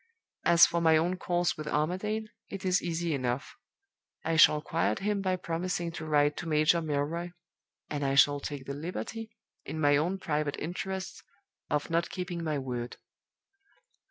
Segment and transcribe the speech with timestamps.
[0.45, 3.55] As for my own course with Armadale, it is easy enough.
[4.25, 7.33] I shall quiet him by promising to write to Major Milroy;
[7.87, 9.29] and I shall take the liberty,
[9.63, 11.21] in my own private interests,
[11.69, 12.97] of not keeping my word.